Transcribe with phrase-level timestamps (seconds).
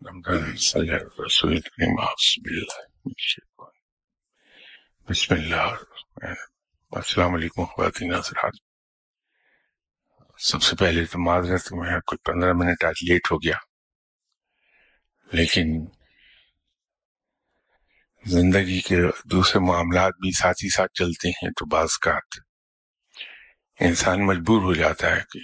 [0.00, 1.60] رسول
[5.08, 5.74] بسم اللہ
[6.92, 8.56] السلام علیکم خواتین حضرات
[10.38, 13.58] سب سے پہلے تو معذرت میں کچھ پندرہ منٹ آج لیٹ ہو گیا
[15.30, 15.76] لیکن
[18.24, 22.18] زندگی کے دوسرے معاملات بھی ساتھ ہی ساتھ چلتے ہیں تو بعض کا
[23.80, 25.40] انسان مجبور ہو جاتا ہے کہ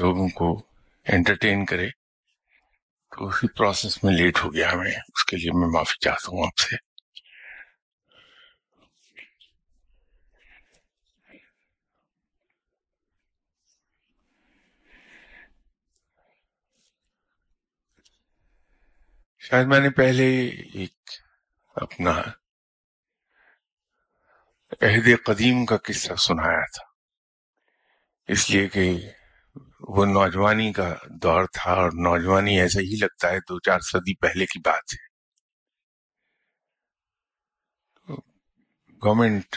[0.00, 0.67] لوگوں کو
[1.08, 1.88] انٹرٹین کرے،
[3.12, 6.46] تو اسی پروسیس میں لیٹ ہو گیا میں، اس کے لیے میں معافی چاہتا ہوں
[6.46, 6.76] آپ سے۔
[19.42, 20.26] شاید میں نے پہلے
[20.74, 21.10] ایک
[21.76, 22.20] اپنا
[24.82, 26.84] عہد قدیم کا قصہ سنایا تھا،
[28.28, 28.90] اس لیے کہ
[29.88, 34.46] وہ نوجوانی کا دور تھا اور نوجوانی ایسا ہی لگتا ہے، دو چار صدی پہلے
[34.46, 35.08] کی بات ہے۔
[39.04, 39.56] گورنمنٹ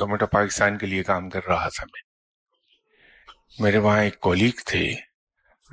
[0.00, 2.16] گورنمنٹ آف پاکستان کے لیے کام کر رہا تھا میں۔
[3.62, 4.90] میرے وہاں ایک کولیگ تھے،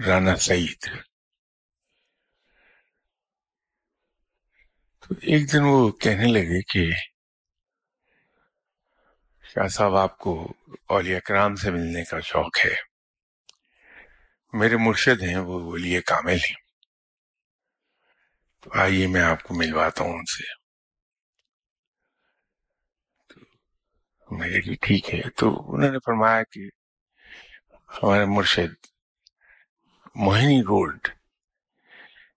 [0.08, 0.86] رانا سعید۔
[5.00, 7.13] تو ایک دن وہ کہنے لگے کہ
[9.56, 10.54] شاہ صاحب، آپ کو
[10.88, 12.76] اولیاء کرام سے ملنے کا شوق ہے۔
[14.54, 16.56] میرے مرشد ہیں، وہ ولی کامل ہیں۔
[18.62, 20.64] تو آئیے میں آپ کو ملواتا ہوں ان سے۔
[24.32, 26.60] میں نے کہا ٹھیک ہے۔ تو انہوں نے فرمایا کہ
[27.74, 28.86] ہمارے مرشد
[30.16, 31.08] موہنی روڈ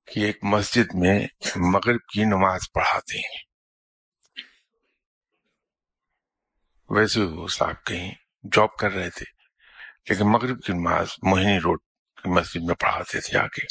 [0.07, 3.46] کی ایک مسجد میں مغرب کی نماز پڑھاتے ہیں۔
[6.91, 8.13] ویسے وہ صاحب کہیں
[8.53, 9.27] جاب کر رہے تھے،
[10.09, 11.81] لیکن مغرب کی نماز موہنی روڈ
[12.23, 13.67] کی مسجد میں پڑھاتے تھے آگے۔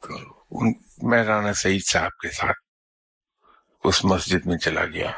[0.00, 0.18] تو
[1.08, 2.58] میں رانا سعید صاحب کے ساتھ
[3.84, 5.10] اس مسجد میں چلا گیا۔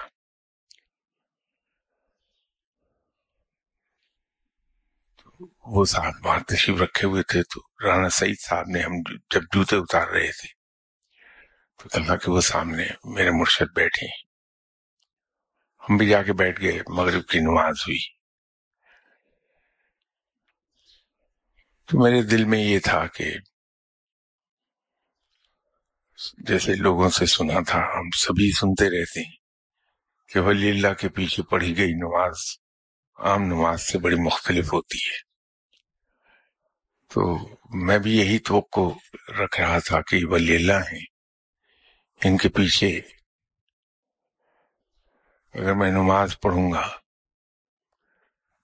[5.67, 8.93] وہ صاحب وہاں تشریف رکھے ہوئے تھے، تو رانا سعید صاحب نے ہم
[9.31, 10.49] جب جوتے اتار رہے تھے،
[11.79, 14.26] تو اللہ کہ وہ سامنے میرے مرشد بیٹھے۔
[15.91, 18.17] ہم بھی جا کے بیٹھ گئے، مغرب کی نماز ہوئی۔
[21.85, 23.35] تو میرے دل میں یہ تھا کہ
[26.39, 29.37] جیسے لوگوں سے سنا تھا، ہم سبھی سنتے رہتے ہیں
[30.29, 32.35] کہ ولی اللہ کے پیچھے پڑھی گئی نماز
[33.19, 35.27] عام نماز سے بڑی مختلف ہوتی ہے۔
[37.09, 37.39] تو
[37.77, 38.99] میں بھی یہی توقع
[39.33, 41.05] رکھ رہا تھا کہ ولی اللہ ہیں،
[42.25, 43.01] ان کے پیچھے
[45.59, 46.89] اگر میں نماز پڑھوں گا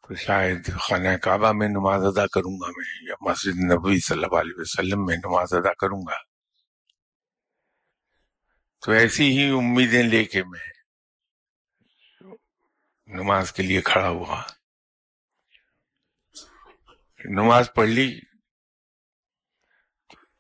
[0.09, 4.41] تو شاید خانہ کعبہ میں نماز ادا کروں گا میں، یا مسجد نبوی صلی اللہ
[4.41, 6.15] علیہ وسلم میں نماز ادا کروں گا۔
[8.81, 10.73] تو ایسی ہی امیدیں لے کے میں
[13.07, 14.43] نماز کے لیے کھڑا ہوا۔
[17.25, 18.21] نماز پڑھ لی۔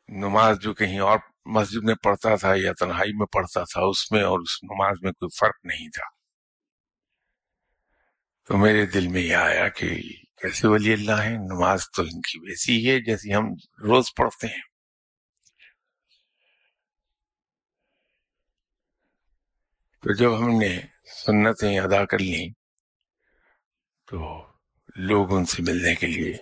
[0.08, 4.22] نماز جو کہیں اور مسجد میں پڑھتا تھا یا تنہائی میں پڑھتا تھا، اس میں
[4.22, 6.21] اور اس نماز میں کوئی فرق نہیں تھا۔
[8.44, 9.86] تو میرے دل میں یہ آیا کہ
[10.42, 13.44] کیسے ولی اللہ ہیں؟ نماز تو ان کی ویسی ہے جیسی ہم
[13.82, 14.60] روز پڑھتے ہیں۔
[20.00, 20.80] تو جب ہم نے
[21.24, 22.48] سنتیں ادا کر لیں،
[24.06, 24.46] تو
[24.96, 26.32] لوگ ان سے ملنے کے لیے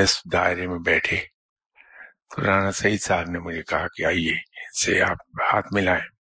[0.00, 1.24] نصف دائرے میں بیٹھے۔
[2.30, 5.16] تو رانا سعید صاحب نے مجھے کہا کہ آئیے ان سے آپ
[5.54, 6.19] ہاتھ ملائیں۔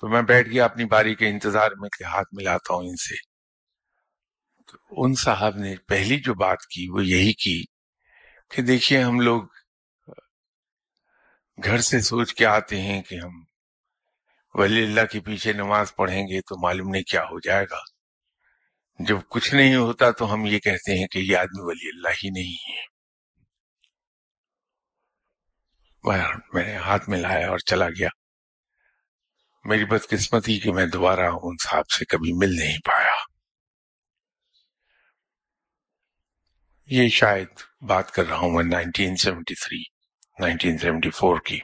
[0.00, 3.14] تو میں بیٹھ گیا اپنی باری کے انتظار میں کہ ہاتھ ملاتا ہوں ان سے۔
[4.66, 7.64] تو ان صاحب نے پہلی جو بات کی وہ یہی کی
[8.54, 9.42] کہ دیکھیے ہم لوگ
[11.64, 13.30] گھر سے سوچ کے آتے ہیں کہ ہم
[14.54, 17.78] ولی اللہ کے پیچھے نماز پڑھیں گے تو معلوم نہیں کیا ہو جائے گا۔
[18.98, 22.30] جب کچھ نہیں ہوتا تو ہم یہ کہتے ہیں کہ یہ آدمی ولی اللہ ہی
[22.30, 22.98] نہیں ہے۔
[26.52, 28.08] میں نے ہاتھ ملایا اور چلا گیا۔
[29.64, 33.14] میری بدقسمتی کہ میں دوبارہ ان صاحب سے کبھی مل نہیں پایا۔
[36.86, 37.48] یہ شاید
[37.82, 39.82] بات کر رہا ہوں میں nineteen seventy three
[40.40, 41.60] nineteen seventy four کی۔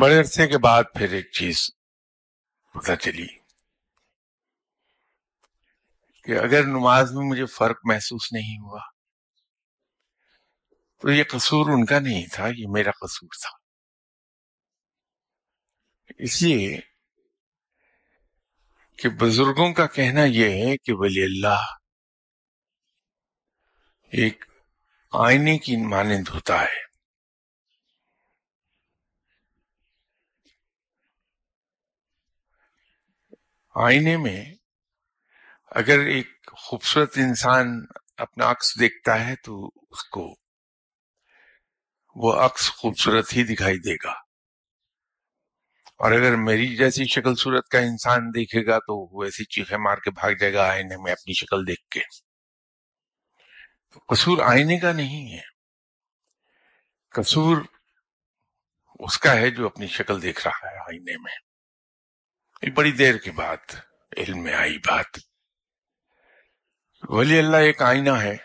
[0.00, 1.70] بڑے عرصے کے بعد پھر ایک چیز
[2.74, 3.26] پتہ چلی
[6.22, 8.80] کہ اگر نماز میں مجھے فرق محسوس نہیں ہوا
[11.00, 13.65] تو یہ قصور ان کا نہیں تھا، یہ میرا قصور تھا۔
[16.18, 16.80] اس لیے
[18.98, 21.64] کہ بزرگوں کا کہنا یہ ہے کہ ولی اللہ
[24.12, 24.44] ایک
[25.12, 26.86] آئینے کی مانند ہوتا ہے۔
[33.74, 34.54] آئینے میں
[35.70, 37.66] اگر ایک خوبصورت انسان
[38.16, 40.34] اپنا عکس دیکھتا ہے تو اس کو
[42.14, 44.25] وہ عکس خوبصورت ہی دکھائی دے گا۔
[45.98, 49.96] اور اگر میری جیسی شکل صورت کا انسان دیکھے گا تو وہ ایسی چیخے مار
[49.96, 52.00] کے بھاگ جائے گا آئینے میں اپنی شکل دیکھ کے۔
[54.08, 55.42] قصور آئینے کا نہیں ہے۔
[57.10, 57.56] قصور
[58.98, 61.32] اس کا ہے جو اپنی شکل دیکھ رہا ہے آئینے میں۔
[62.62, 63.74] ایک بڑی دیر کے بعد
[64.16, 65.18] علم میں آئی بات۔
[67.08, 68.36] ولی اللہ ایک آئینہ ہے۔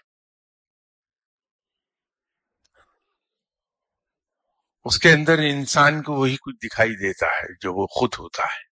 [4.83, 8.71] اس کے اندر انسان کو وہی کچھ دکھائی دیتا ہے جو وہ خود ہوتا ہے۔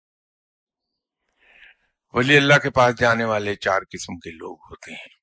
[2.13, 5.18] ولی اللہ کے پاس جانے والے چار قسم کے لوگ ہوتے ہیں۔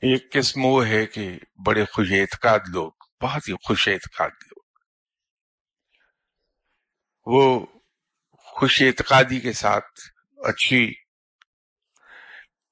[0.00, 2.92] ایک قسم وہ ہے کہ بڑے خوش اعتقاد لوگ،
[3.22, 4.60] بہت ہی خوش اعتقاد لوگ۔
[7.26, 7.66] وہ
[8.32, 10.00] خوش اعتقادی کے ساتھ
[10.36, 10.99] اچھی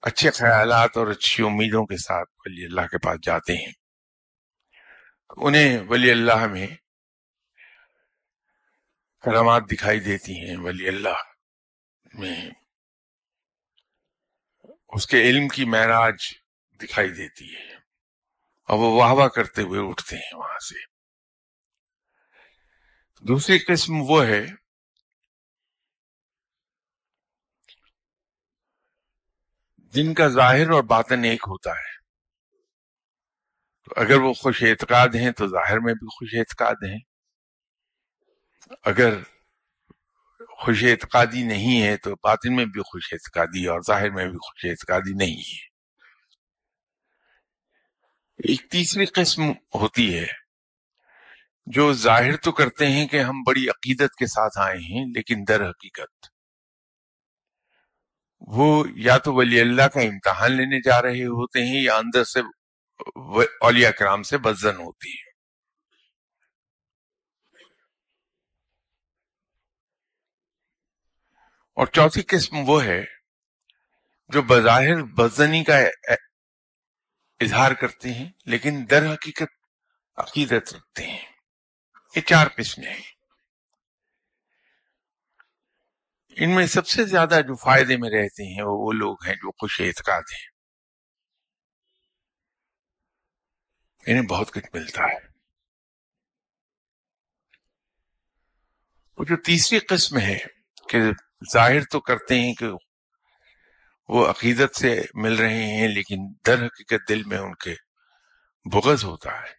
[0.02, 3.72] اچھے خیالات اور اچھی امیدوں کے ساتھ ولی اللہ کے پاس جاتے ہیں۔
[5.36, 6.66] انہیں ولی اللہ میں
[9.20, 11.22] کرامات دکھائی دیتی ہیں، ولی اللہ
[12.14, 12.50] میں
[14.88, 16.14] اس کے علم کی معراج
[16.82, 17.74] دکھائی دیتی ہے۔
[18.64, 20.98] اور وہ واہ واہ کرتے ہوئے اٹھتے ہیں وہاں سے۔
[23.20, 24.46] دوسری قسم وہ ہے
[29.90, 31.96] جن کا ظاہر اور باطن ایک ہوتا ہے۔
[33.84, 36.98] تو اگر وہ خوش اعتقاد ہیں تو ظاہر میں بھی خوش اعتقاد ہیں۔
[38.84, 39.14] اگر
[40.58, 44.64] خوش اعتقادی نہیں ہے تو باطن میں بھی خوش اعتقادی اور ظاہر میں بھی خوش
[44.64, 45.68] اعتقادی نہیں ہے۔
[48.48, 50.26] ایک تیسری قسم ہوتی ہے۔
[51.66, 55.70] جو ظاہر تو کرتے ہیں کہ ہم بڑی عقیدت کے ساتھ آئے ہیں لیکن در
[55.70, 56.26] حقیقت
[58.40, 62.40] وہ یا تو ولی اللہ کا امتحان لینے جا رہے ہوتے ہیں یا اندر سے
[63.60, 65.28] اولیاء کرام سے بزن ہوتی ہے
[71.76, 73.04] اور چوتھی قسم وہ ہے
[74.28, 75.78] جو بظاہر بزنی کا
[77.40, 79.52] اظہار کرتے ہیں، لیکن در حقیقت
[80.16, 81.24] عقیدت رکھتے ہیں۔
[82.16, 83.17] یہ چار قسمیں ہیں۔
[86.40, 89.50] ان میں سب سے زیادہ جو فائدے میں رہتے ہیں وہ وہ لوگ ہیں جو
[89.50, 90.58] خوش اعتقاد ہیں۔
[94.06, 95.28] انہیں بہت کچھ ملتا ہے۔
[99.18, 100.38] وہ جو تیسری قسم ہے
[100.88, 100.98] کہ
[101.52, 102.66] ظاہر تو کرتے ہیں کہ
[104.08, 107.74] وہ عقیدت سے مل رہے ہیں، لیکن در حقیقت دل میں ان کے
[108.72, 109.54] بغض ہوتا ہے۔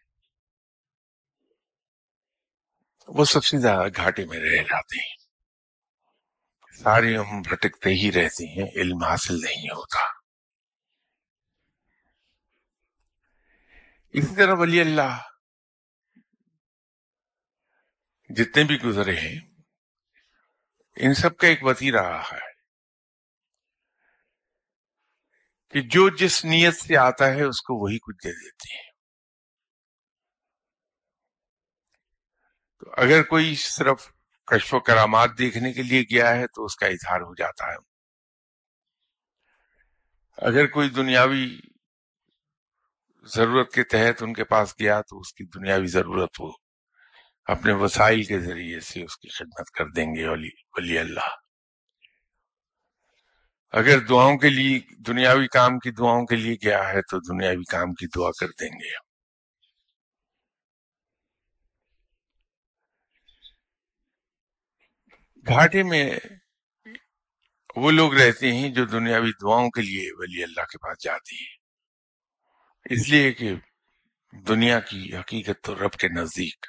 [3.08, 5.19] وہ سب سے زیادہ گھاٹے میں رہ جاتے ہیں۔
[6.84, 10.00] ساری ہم بھٹکتے ہی رہتے ہیں، علم حاصل نہیں ہوتا۔
[14.10, 15.22] اسی طرح ولی اللہ۔
[18.30, 19.40] جتنے بھی گزرے ہیں،
[20.96, 22.52] ان سب کا ایک وتی رہا ہے۔
[25.70, 28.92] کہ جو جس نیت سے آتا ہے، اس کو وہی کچھ دے دیتے ہیں۔
[32.80, 34.19] تو اگر کوئی صرف
[34.52, 37.90] کشف و کرامات دیکھنے کے لیے گیا ہے تو اس کا اظہار ہو جاتا ہے۔
[40.38, 41.60] اگر کوئی دنیاوی
[43.36, 46.52] ضرورت کے تحت ان کے پاس گیا تو اس کی دنیاوی ضرورت وہ
[47.46, 51.30] اپنے وسائل کے ذریعے سے اس کی خدمت کر دیں گے ولی ولی اللہ۔
[53.72, 57.94] اگر دعاؤں کے لیے دنیاوی کام کی دعاؤں کے لیے گیا ہے تو دنیاوی کام
[57.94, 59.09] کی دعا کر دیں گے۔
[65.50, 66.20] گھاٹے میں
[67.76, 71.58] وہ لوگ رہتے ہیں جو دنیاوی دعاؤں کے لیے ولی اللہ کے پاس جاتے ہیں۔
[72.90, 73.52] اس لیے کہ
[74.48, 76.66] دنیا کی حقیقت تو رب کے نزدیک۔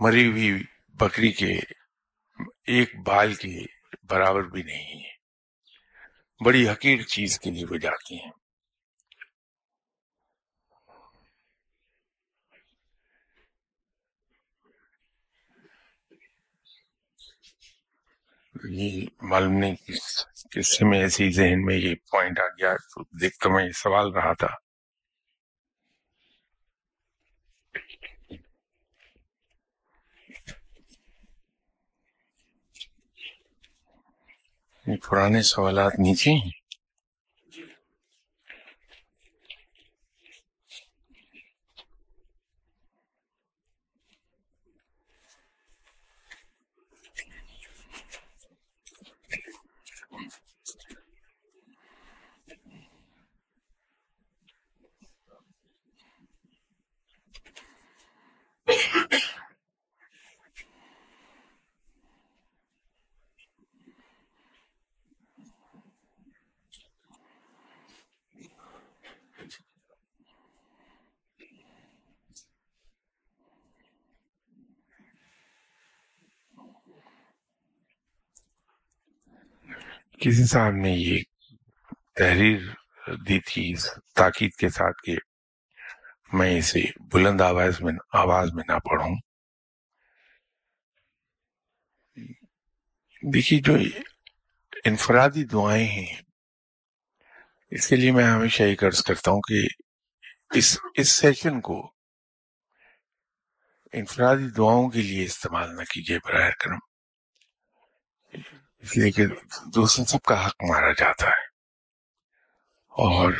[0.00, 1.60] مری ہوئی بکری کے
[2.66, 3.60] ایک بال کے
[4.02, 5.12] برابر بھی نہیں ہے۔
[6.44, 8.41] بڑی حقیق چیز کے لیے وہ جاتی ہیں۔
[18.70, 23.48] یہ معلوم نہیں کس قصے میں ایسی ذہن میں یہ پوائنٹ آ گیا، تو دیکھتا
[23.48, 24.48] میں یہ سوال رہا تھا۔
[35.08, 36.61] پرانے سوالات نیچے ہیں
[80.42, 81.22] کسی صاحب نے یہ
[82.14, 82.58] تحریر
[83.28, 83.74] دی تھی
[84.14, 85.16] تاکید کے ساتھ کہ
[86.32, 86.80] میں اسے
[87.12, 89.14] بلند آواز میں آواز میں نہ پڑھوں۔
[93.32, 93.76] دیکھیے جو
[94.84, 96.14] انفرادی دعائیں ہیں،
[97.70, 99.66] اس کے لیے میں ہمیشہ یہ قرض کرتا ہوں کہ
[100.58, 101.92] اس اس سیشن کو
[103.92, 106.91] انفرادی دعاؤں کے لیے استعمال نہ کیجیے براہ کرم
[108.82, 109.26] اس لیے کہ
[109.66, 111.52] دوسرے سب کا حق مارا جاتا ہے۔
[112.88, 113.32] اور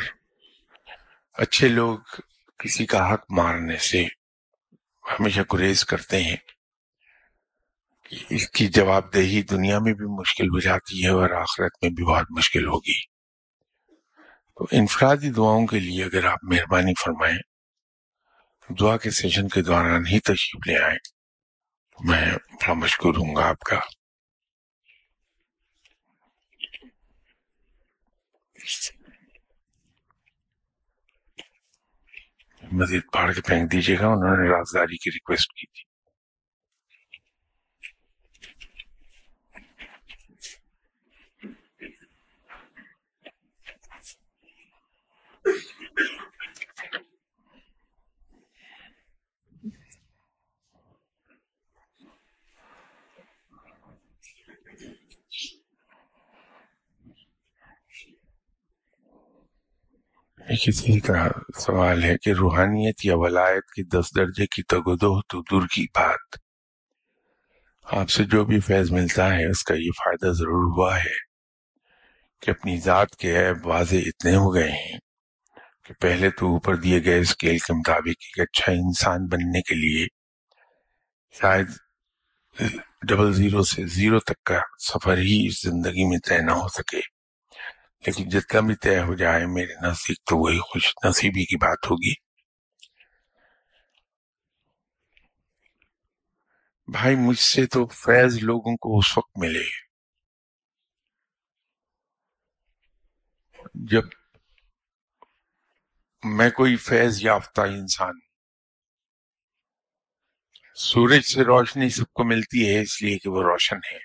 [1.33, 1.99] اچھے لوگ
[2.59, 4.05] کسی کا حق مارنے سے
[5.11, 6.37] ہمیشہ گریز کرتے ہیں
[8.31, 12.05] اس کی جواب دہی دنیا میں بھی مشکل ہو جاتی ہے اور آخرت میں بھی
[12.05, 13.05] بہت مشکل ہوگی۔
[14.57, 17.39] تو انفرادی دعاؤں کے لیے اگر آپ مہربانی فرمائیں،
[18.81, 20.99] دعا کے سیشن کے دوران ہی تشریف لے آئیں۔
[21.93, 23.79] تو میں بڑا مشکور ہوں گا آپ کا۔
[32.73, 35.92] مزید پھاڑ کے پھینک دیجیے گا انہوں نے رازداری کی ریکویسٹ کی تھی۔
[60.51, 61.29] کسی کا
[61.61, 66.37] سوال ہے کہ روحانیت یا ولایت کی دس درجے کی تگدو تو دور کی بات۔
[67.85, 71.33] آپ سے جو بھی فیض ملتا ہے، اس کا یہ فائدہ ضرور ہوا ہے
[72.41, 74.99] کہ اپنی ذات کے عیب واضح اتنے ہو گئے ہیں
[75.85, 80.07] کہ پہلے تو اوپر دیے گئے اسکیل کے مطابق ایک اچھا انسان بننے کے لیے
[81.41, 81.67] شاید
[83.09, 87.12] ڈبل زیرو سے زیرو تک کا سفر ہی اس زندگی میں طے نہ ہو سکے۔
[88.07, 92.15] لیکن جتنا بھی طے ہو جائے، میرے نزدیک تو وہی خوش نصیبی کی بات ہوگی۔
[96.93, 99.65] بھائی، مجھ سے تو فیض لوگوں کو اس وقت ملے۔
[103.75, 104.03] جب
[106.25, 108.13] میں کوئی فیض یافتہ انسان
[110.75, 113.99] سورج سے روشنی سب کو ملتی ہے، اس لیے کہ وہ روشن ہے۔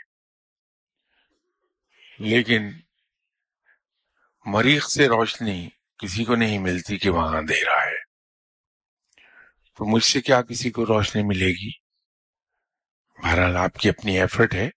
[2.19, 2.86] لیکن
[4.47, 7.97] مریخ سے روشنی کسی کو نہیں ملتی کہ وہاں اندھیرا ہے۔
[9.77, 11.71] تو مجھ سے کیا کسی کو روشنی ملے گی؟
[13.23, 14.69] بہرحال آپ کی اپنی ایفرٹ ہے۔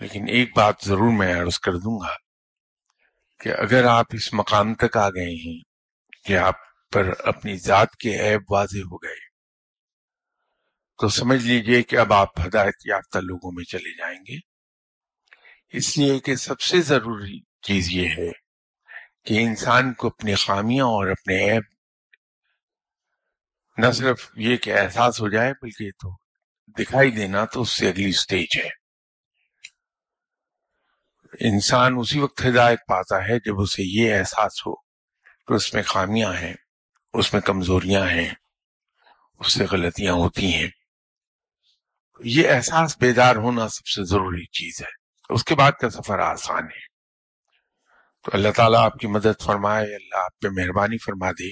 [0.00, 2.14] لیکن ایک بات ضرور میں عرض کر دوں گا
[3.40, 5.60] کہ اگر آپ اس مقام تک آ گئے ہیں
[6.24, 6.54] کہ آپ
[6.92, 9.20] پر اپنی ذات کے عیب واضح ہو گئے،
[11.00, 14.36] تو سمجھ لیجیے کہ اب آپ ہدایت یافتہ لوگوں میں چلے جائیں گے۔
[15.68, 18.30] اس لیے کہ سب سے ضروری چیز یہ ہے
[19.24, 21.62] کہ انسان کو اپنی خامیاں اور اپنے عیب
[23.76, 26.16] نہ صرف یہ کہ احساس ہو جائے بلکہ تو
[26.66, 28.80] دکھائی دینا تو اس سے اگلی سٹیج ہے۔
[31.40, 34.74] انسان اسی وقت ہدایت پاتا ہے جب اسے یہ احساس ہو
[35.46, 36.54] کہ اس میں خامیاں ہیں،
[37.12, 38.34] اس میں کمزوریاں ہیں،
[39.38, 40.68] اس سے غلطیاں ہوتی ہیں۔
[42.20, 44.90] یہ احساس بیدار ہونا سب سے ضروری چیز ہے۔
[45.28, 46.89] اس کے بعد کا سفر آسان ہے۔
[48.22, 51.48] تو اللہ تعالیٰ آپ کی مدد فرمائے، اللہ آپ پہ مہربانی فرما دے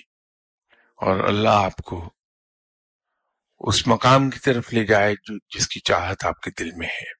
[0.97, 2.11] اور اللہ آپ کو
[3.59, 7.19] اس مقام کی طرف لے جائے جو جس کی چاہت آپ کے دل میں ہے۔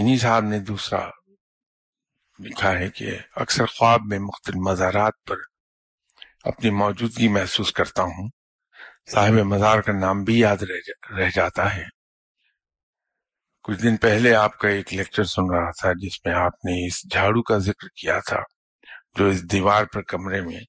[0.00, 1.10] انہی صاحب نے دوسرا
[2.38, 5.36] لکھا ہے کہ اکثر خواب میں مختلف مزارات پر
[6.44, 8.28] اپنی موجودگی محسوس کرتا ہوں۔
[9.10, 10.56] صاحب مزار کا نام بھی یاد
[11.18, 11.95] رہ جاتا ہے۔
[13.66, 17.10] کچھ دن پہلے آپ کا ایک لیکچر سن رہا تھا جس میں آپ نے اس
[17.10, 18.40] جھاڑو کا ذکر کیا تھا
[19.16, 20.60] جو اس دیوار پر کمرے میں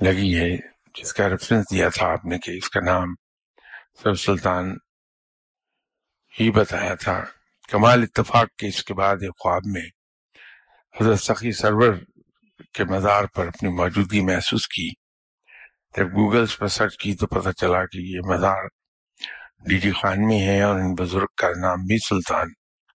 [0.00, 0.56] لگی ہے،
[0.94, 3.14] جس کا ریفرنس دیا تھا آپ نے کہ اس کا نام
[4.02, 4.76] سر سلطان
[6.40, 7.24] ہی بتایا تھا۔
[7.68, 9.86] کمال اتفاق کے اس کے بعد ایک خواب میں
[11.00, 11.94] حضرت سخی سرور
[12.72, 14.90] کے مزار پر اپنی موجودگی محسوس کی۔
[15.96, 18.75] جب گوگلز پر سرچ کی تو پتہ چلا کہ یہ مزار
[19.64, 22.48] ڈی جی خان میں ہے اور ان بزرگ کا نام بھی سلطان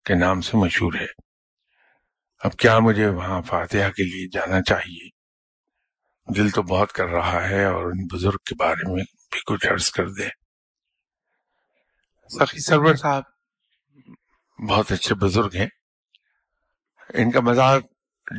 [0.06, 1.06] کے نام سے مشہور ہے۔
[2.41, 5.10] اب کیا مجھے وہاں فاتحہ کے لیے جانا چاہیے؟
[6.36, 9.89] دل تو بہت کر رہا ہے اور ان بزرگ کے بارے میں بھی کچھ عرض
[9.89, 10.27] کر دے
[12.30, 13.24] سخی سرور صاحب۔
[14.60, 15.68] بہت اچھے بزرگ ہیں۔
[17.13, 17.80] ان کا مزار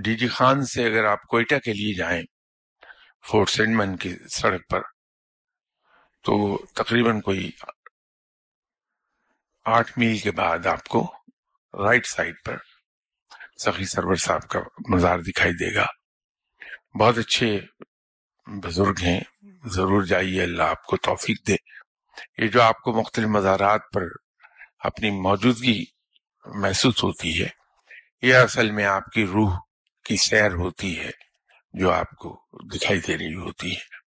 [0.05, 2.23] ڈی جی خان سے اگر آپ کوئٹہ کے لیے جائیں
[3.31, 4.81] فورٹ سینڈمن کی سڑک پر
[6.25, 6.35] تو
[6.75, 7.51] تقریباً کوئی
[9.65, 11.15] آٹھ میل کے بعد آپ کو
[11.75, 12.57] رائٹ سائڈ پر
[13.65, 15.87] سخی سرور صاحب کا مزار دکھائی دے گا۔
[16.99, 17.61] بہت اچھے
[18.47, 19.21] بزرگ ہیں۔
[19.65, 21.57] ضرور جائیے۔ اللہ آپ کو توفیق دے۔
[22.39, 24.03] یہ جو آپ کو مختلف مزارات پر
[24.79, 25.85] اپنی موجودگی
[26.47, 27.49] محسوس ہوتی ہے،
[28.23, 29.59] یہ اصل میں آپ کی روح
[30.05, 31.11] کی سیر ہوتی ہے
[31.73, 34.03] جو آپ کو دکھائی دے رہی ہوتی ہے۔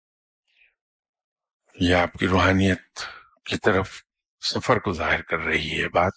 [1.81, 2.99] یہ آپ کی روحانیت
[3.45, 4.03] کی طرف
[4.45, 6.13] سفر کو ظاہر کر رہی ہے بات۔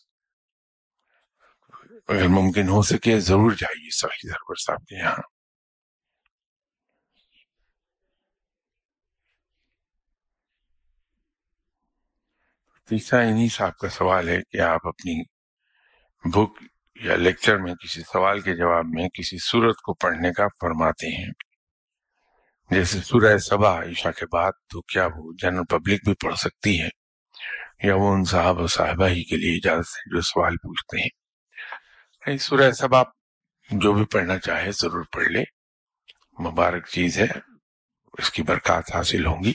[2.07, 5.37] اگر ممکن ہو سکے ضرور جائیے سخی سرور صاحب کے یہاں۔
[12.89, 15.23] تیسرا انہی صاحب کا سوال ہے کہ آپ اپنی
[16.23, 16.63] بک
[16.95, 21.31] یا لیکچر میں کسی سوال کے جواب میں کسی صورت کو پڑھنے کا فرماتے ہیں۔
[22.69, 26.89] جیسے سورہ سبا عشاء کے بعد تو کیا وہ جنرل پبلک بھی پڑھ سکتی ہے؟
[27.83, 32.37] یا وہ ان صاحب و صاحبہ ہی کے لیے اجازت ہے جو سوال پوچھتے ہیں۔
[32.37, 33.03] سورہ سبا
[33.69, 35.43] جو بھی پڑھنا چاہے ضرور پڑھ لے
[36.39, 37.27] مبارک چیز ہے
[38.17, 39.53] اس کی برکات حاصل ہوں گی۔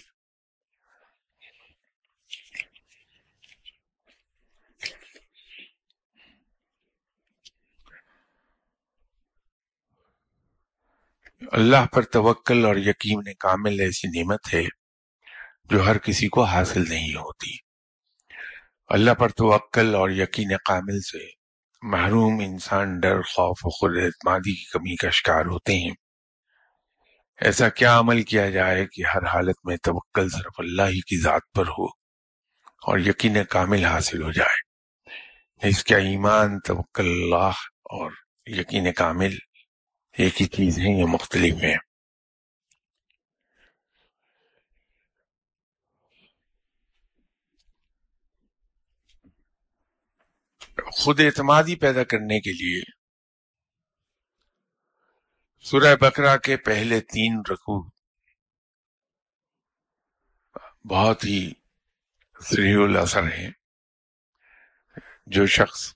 [11.53, 14.65] اللہ پر توکل اور یقین کامل ایسی نعمت ہے
[15.65, 17.72] جو ہر کسی کو حاصل نہیں ہوتی۔
[18.93, 21.19] اللہ پر توکل اور یقین کامل سے
[21.83, 25.91] محروم انسان ڈر، خوف و خود اعتمادی کی کمی کا شکار ہوتے ہیں۔
[27.41, 31.43] ایسا کیا عمل کیا جائے کہ ہر حالت میں توکل صرف اللہ ہی کی ذات
[31.55, 31.85] پر ہو
[32.83, 37.53] اور یقین کامل حاصل ہو جائے؟ اس کا ایمان، توکل، اللہ
[37.83, 38.11] اور
[38.47, 39.37] یقین کامل
[40.19, 41.77] ایک ہی چیز ہے یہ مختلف ہیں؟
[50.97, 52.83] خود اعتمادی پیدا کرنے کے لیے
[55.61, 57.91] سورہ بکرا کے پہلے تین رکو
[60.89, 61.53] بہت ہی
[62.41, 63.51] سری الاثر ہیں۔
[65.27, 65.95] جو شخص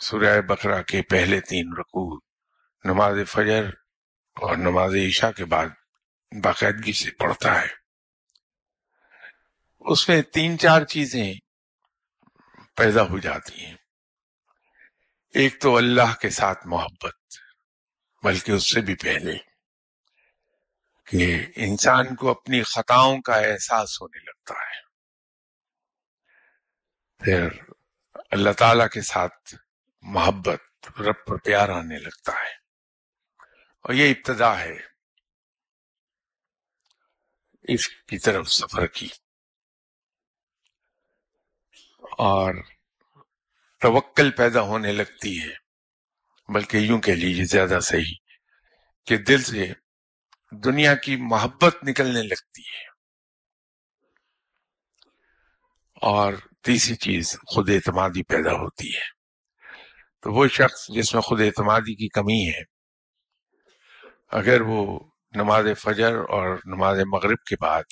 [0.00, 2.18] سورہ بکرا کے پہلے تین رکوع،
[2.84, 3.64] نماز فجر
[4.34, 5.66] اور نماز عشاء کے بعد
[6.42, 7.68] باقاعدگی سے پڑھتا ہے۔
[9.78, 11.34] اس میں تین چار چیزیں
[12.76, 13.76] پیدا ہو جاتی ہیں۔
[15.34, 17.34] ایک تو اللہ کے ساتھ محبت،
[18.22, 19.36] بلکہ اس سے بھی پہلے
[21.06, 24.86] کہ انسان کو اپنی خطاؤں کا احساس ہونے لگتا ہے۔
[27.24, 27.48] پھر
[28.30, 29.54] اللہ تعالی کے ساتھ
[30.02, 30.60] محبت،
[31.00, 32.54] رب پر پیار آنے لگتا ہے۔
[33.82, 34.78] اور یہ ابتدا ہے۔
[37.62, 39.08] اس کی طرف سفر کی۔
[42.18, 42.54] اور
[43.80, 45.66] توکل پیدا ہونے لگتی ہے۔
[46.52, 48.14] بلکہ یوں کہہ لیجیے زیادہ صحیح
[49.06, 49.72] کہ دل سے
[50.64, 52.86] دنیا کی محبت نکلنے لگتی ہے۔
[56.02, 59.16] اور تیسری چیز خود اعتمادی پیدا ہوتی ہے۔
[60.22, 62.62] تو وہ شخص جس میں خود اعتمادی کی کمی ہے،
[64.28, 65.00] اگر وہ
[65.30, 67.82] نماز فجر اور نماز مغرب کے بعد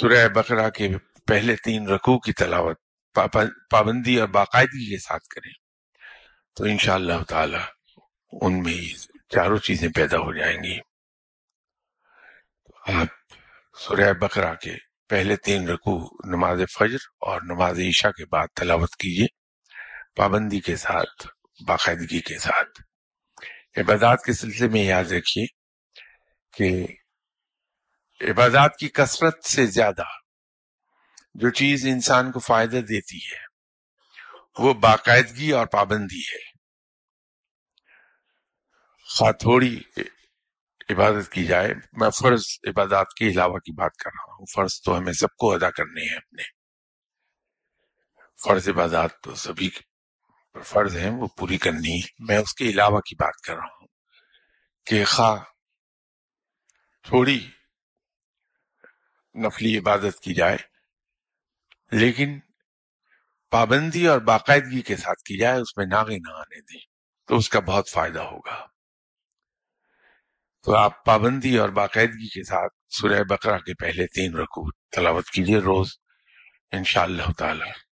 [0.00, 0.88] سورہ بقرہ کے
[1.26, 2.87] پہلے تین رکوع کی تلاوت
[3.70, 5.52] پابندی اور باقاعدگی کے ساتھ کریں۔
[6.56, 7.58] تو انشاءاللہ اللہ تعالی
[8.32, 10.78] ان میں چاروں چیزیں پیدا ہو جائیں گی۔
[12.86, 13.34] آپ
[13.78, 14.76] سورہ بقرہ کے
[15.08, 19.26] پہلے تین رکوع، نماز فجر اور نماز عشاء کے بعد تلاوت کیجیے
[20.16, 21.26] پابندی کے ساتھ،
[21.66, 22.80] باقاعدگی کے ساتھ۔
[23.76, 25.46] عبادات کے سلسلے میں یاد رکھیے
[26.52, 26.86] کہ
[28.30, 30.02] عبادات کی کثرت سے زیادہ
[31.40, 33.38] جو چیز انسان کو فائدہ دیتی ہے،
[34.58, 36.58] وہ باقاعدگی اور پابندی ہے۔
[39.16, 39.80] خواہ تھوڑی
[40.90, 44.98] عبادت کی جائے، میں فرض عبادات کے علاوہ کی بات کر رہا ہوں۔ فرض تو
[44.98, 46.42] ہمیں سب کو ادا کرنے ہیں اپنے۔
[48.44, 49.70] فرض عبادات تو سبھی
[50.64, 53.88] فرض ہیں، وہ پوری کرنی۔ میں اس کے علاوہ کی بات کر رہا ہوں
[54.86, 55.44] کہ خواہ
[57.02, 57.50] تھوڑی
[59.34, 60.77] نفلی عبادت کی جائے
[61.92, 62.38] لیکن
[63.50, 66.80] پابندی اور باقاعدگی کے ساتھ کی جائے، اس میں ناغے نہ آنے دیں،
[67.26, 68.66] تو اس کا بہت فائدہ ہوگا۔
[70.62, 75.58] تو آپ پابندی اور باقاعدگی کے ساتھ سورہ بقرہ کے پہلے تین رکو تلاوت کیجیے
[75.58, 75.90] روز،
[76.72, 77.88] انشاءاللہ اللہ تعالی۔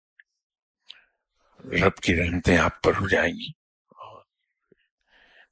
[1.85, 3.49] رب کی رحمتیں آپ پر ہو جائیں گی
[3.89, 4.25] اور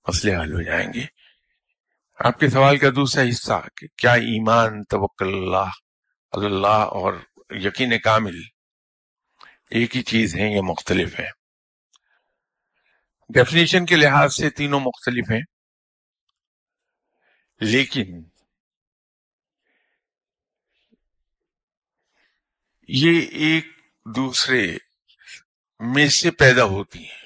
[0.09, 1.05] مسئلے حل ہو جائیں گے۔
[2.19, 5.71] آپ کے سوال کا دوسرا حصہ کہ کیا ایمان، توکل، اللہ
[6.33, 7.15] اللہ اور
[7.55, 8.43] یقین کامل
[9.71, 11.29] ایک ہی چیز ہے یا مختلف ہے
[13.29, 15.43] ڈیفینیشن کے لحاظ سے تینوں مختلف ہیں۔
[17.61, 18.25] لیکن
[22.89, 23.67] یہ ایک
[24.17, 24.77] دوسرے
[25.79, 27.25] میں سے پیدا ہوتی ہیں۔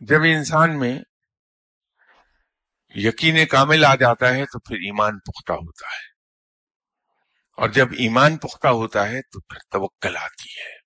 [0.00, 0.98] جب انسان میں
[2.94, 6.10] یقین کامل آ جاتا ہے تو پھر ایمان پختہ ہوتا ہے۔
[7.56, 10.80] اور جب ایمان پختہ ہوتا ہے تو پھر توکل آتی ہے۔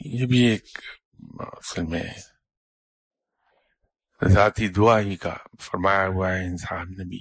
[0.00, 0.78] یہ بھی ایک
[1.38, 2.02] اصل میں
[4.20, 7.20] ذاتی دعا ہی کا فرمایا ہوا ہے انسان نے بھی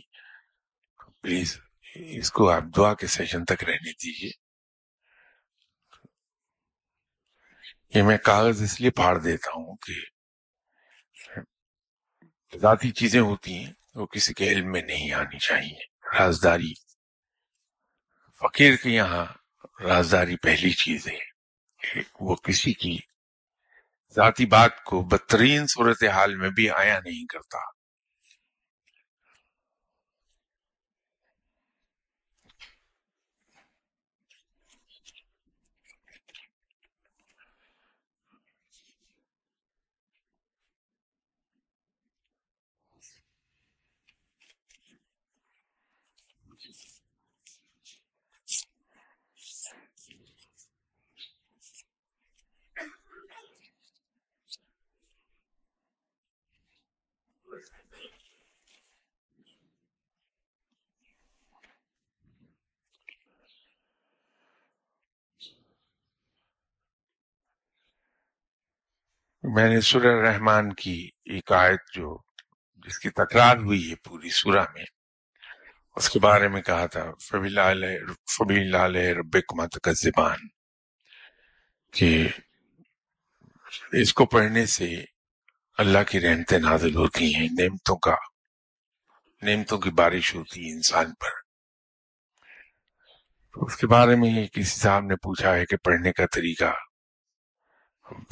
[1.22, 1.58] پلیز
[2.18, 4.32] اس کو آپ دعا کے سیشن تک رہنے دیجیے
[7.94, 9.94] یہ میں کاغذ اس لیے پھاڑ دیتا ہوں کہ
[12.54, 15.84] ذاتی چیزیں ہوتی ہیں وہ کسی کے علم میں نہیں آنی چاہیے
[16.20, 16.74] رازداری
[18.42, 19.26] فقیر کے یہاں
[19.82, 21.20] رازداری پہلی چیز ہے
[22.20, 22.98] وہ کسی کی
[24.16, 27.75] ذاتی بات کو بدترین صورتحال میں بھی آیا نہیں کرتا۔
[69.54, 72.18] میں نے سورہ رحمان کی ایک آیت جو
[72.88, 74.84] جس کی تکرار ہوئی ہے پوری سورہ میں،
[75.96, 77.50] اس کے بارے میں کہا تھا فبی
[78.64, 80.48] لال رب کمت کا زبان
[81.92, 82.28] کہ
[83.92, 85.04] اس کو پڑھنے سے
[85.78, 88.16] اللہ کی رحمتیں نازل ہوتی ہیں، نعمتوں کا،
[89.42, 91.34] نعمتوں کی بارش ہوتی ہے انسان پر۔
[93.56, 96.74] اس کے بارے میں کسی صاحب نے پوچھا ہے کہ پڑھنے کا طریقہ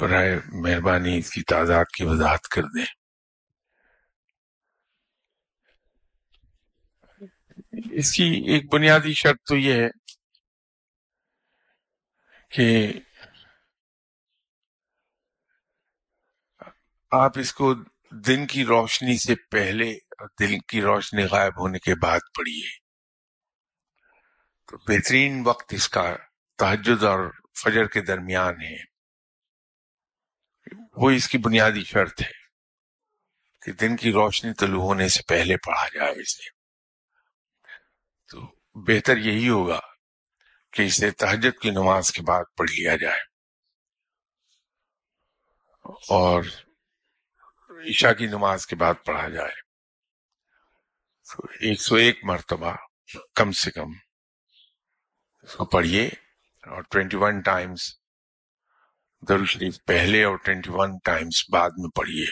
[0.00, 2.84] برائے مہربانی اس کی تعداد کی وضاحت کر دیں۔
[7.92, 9.88] اس کی ایک بنیادی شرط تو یہ ہے
[12.50, 12.92] کہ
[17.10, 17.74] آپ اس کو
[18.10, 22.68] دن کی روشنی سے پہلے اور دل کی روشنی غائب ہونے کے بعد پڑھیے۔
[24.66, 26.16] تو بہترین وقت اس کا
[26.58, 27.30] تحجد اور
[27.64, 28.93] فجر کے درمیان ہے۔
[30.96, 32.32] وہ اس کی بنیادی شرط ہے
[33.62, 36.50] کہ دن کی روشنی طلوع ہونے سے پہلے پڑھا جائے اسے
[38.28, 39.80] تو بہتر یہی ہوگا
[40.72, 43.20] کہ اسے تہجد کی نماز کے بعد پڑھ لیا جائے۔
[46.10, 46.42] اور
[47.88, 49.54] عشاء کی نماز کے بعد پڑھا جائے۔
[51.30, 52.76] تو ایک سو ایک مرتبہ
[53.34, 53.92] کم سے کم
[55.42, 56.06] اس کو پڑھیے
[56.62, 58.03] اور ٹوینٹی ون ٹائمز
[59.28, 62.26] دروشریف جی، پہلے اور ٹوینٹی ون ٹائمز بعد میں پڑھیے۔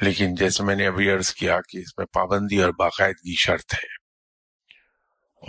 [0.00, 3.98] لیکن جیسے میں نے ابھی عرض کیا کہ اس میں پابندی اور باقاعدگی شرط ہے۔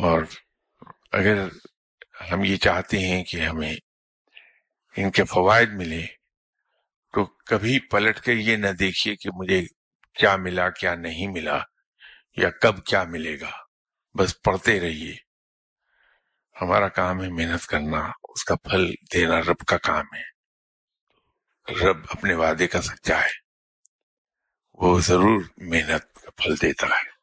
[0.04, 0.22] اور
[1.12, 1.48] اگر
[2.32, 3.76] ہم یہ چاہتے ہیں کہ ہمیں
[4.98, 6.06] ان کے فوائد ملے،
[7.14, 9.66] تو کبھی پلٹ کر یہ نہ دیکھیے کہ مجھے
[10.14, 11.60] کیا ملا، کیا نہیں ملا،
[12.38, 13.52] یا کب کیا ملے گا۔
[14.18, 15.16] بس پڑھتے رہیے۔
[16.62, 18.10] ہمارا کام ہے محنت کرنا۔
[18.40, 20.24] اس کا پھل دینا رب کا کام ہے۔
[21.74, 23.38] رب اپنے وعدے کا سچا ہے۔
[24.74, 27.20] وہ ضرور محنت کا پھل دیتا ہے۔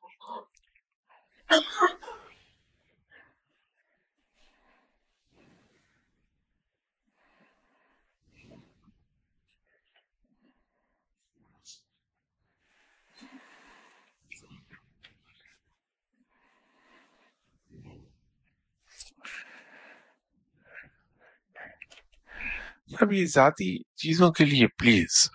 [23.01, 25.31] اب یہ ذاتی چیزوں کے لیے پلیز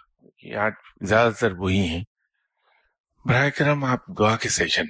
[0.58, 2.04] آج زیادہ تر وہی ہیں۔
[3.26, 4.84] براہ کرم آپ دعا کے سیشن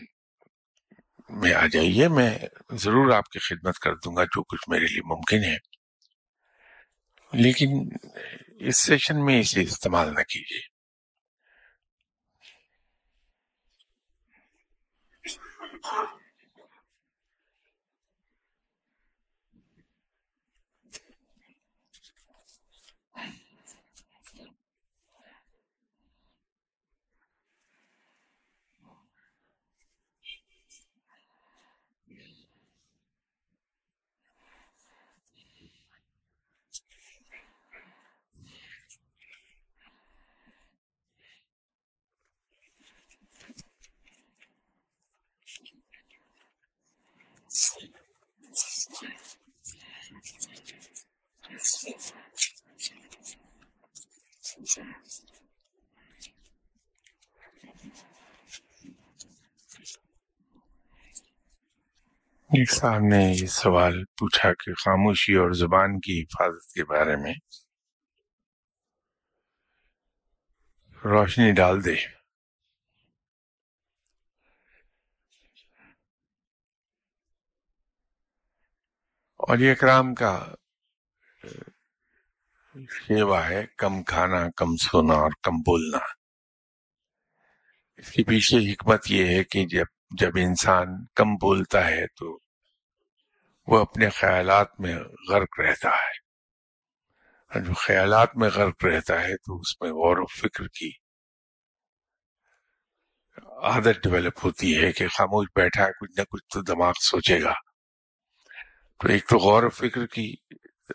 [1.29, 2.37] میں آ جائیے، میں
[2.73, 5.57] ضرور آپ کی خدمت کر دوں گا جو کچھ میرے لیے ممکن ہے۔
[7.33, 7.89] لیکن
[8.59, 10.71] اس سیشن میں اسے استعمال نہ کیجیے۔
[62.53, 67.33] ایک صاحب نے یہ سوال پوچھا کہ خاموشی اور زبان کی حفاظت کے بارے میں
[71.05, 71.95] روشنی ڈال دے۔
[79.37, 80.55] اور یہ اکرام کا
[82.89, 85.99] شیوا ہے، کم کھانا، کم سونا اور کم بولنا۔
[87.97, 89.85] اس کے پیچھے حکمت یہ ہے کہ جب
[90.19, 92.39] جب انسان کم بولتا ہے تو
[93.67, 94.95] وہ اپنے خیالات میں
[95.29, 96.21] غرق رہتا ہے۔
[97.47, 100.91] اور جو خیالات میں غرق رہتا ہے تو اس میں غور و فکر کی
[103.63, 107.53] عادت ڈیولپ ہوتی ہے کہ خاموش بیٹھا ہے، کچھ نہ کچھ تو دماغ سوچے گا۔
[108.99, 110.33] تو ایک تو غور و فکر کی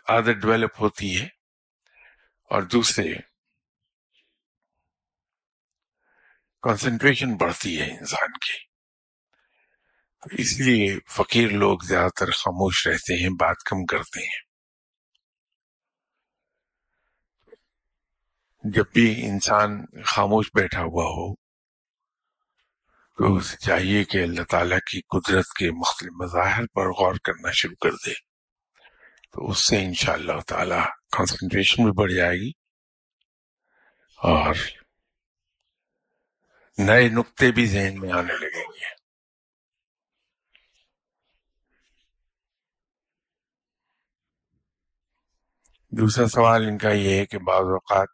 [0.09, 1.25] عادت ڈیولپ ہوتی ہے
[2.49, 3.13] اور دوسرے
[6.61, 8.66] کنسنٹریشن بڑھتی ہے انسان کی۔
[10.25, 14.47] اس لیے فقیر لوگ زیادہ تر خاموش رہتے ہیں، بات کم کرتے ہیں۔
[18.63, 21.35] جب بھی انسان خاموش بیٹھا ہوا ہو،
[23.17, 27.75] تو اسے چاہیے کہ اللہ تعالیٰ کی قدرت کے مختلف مظاہر پر غور کرنا شروع
[27.75, 28.13] کر دے۔
[29.31, 30.81] تو اس سے انشاءاللہ اللہ تعالی
[31.17, 32.51] کنسنٹریشن بھی بڑھ جائے گی
[34.17, 34.55] اور
[36.77, 38.96] نئے نقطے بھی ذہن میں آنے لگیں گے۔
[45.99, 48.07] دوسرا سوال ان کا یہ ہے کہ بعض اوقات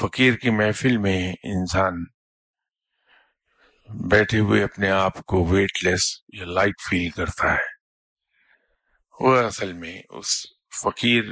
[0.00, 1.94] فقیر کی محفل میں انسان
[4.10, 7.72] بیٹھے ہوئے اپنے آپ کو ویٹ لیس یا لائٹ فیل کرتا ہے۔
[9.20, 10.46] وہ اصل میں اس
[10.82, 11.24] فقیر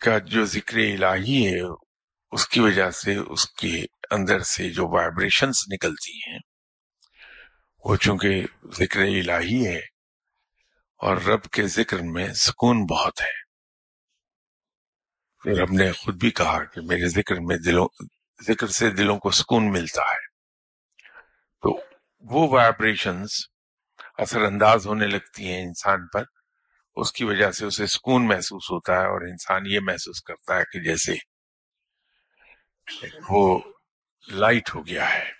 [0.00, 1.60] کا جو ذکر الہی ہے،
[2.30, 6.38] اس کی وجہ سے اس کے اندر سے جو وائبریشنز نکلتی ہیں
[7.84, 9.78] وہ چونکہ ذکر الہی ہے
[10.96, 13.48] اور رب کے ذکر میں سکون بہت ہے۔
[15.60, 17.88] رب نے خود بھی کہا کہ میرے ذکر میں دلوں،
[18.46, 20.26] ذکر سے دلوں کو سکون ملتا ہے۔
[21.62, 21.80] تو
[22.18, 23.28] وہ وائبریشنز
[24.18, 26.24] اثر انداز ہونے لگتی ہیں انسان پر۔
[26.96, 30.64] اس کی وجہ سے اسے سکون محسوس ہوتا ہے اور انسان یہ محسوس کرتا ہے
[30.72, 31.14] کہ جیسے
[33.28, 33.60] وہ
[34.28, 35.37] لائٹ ہو گیا ہے۔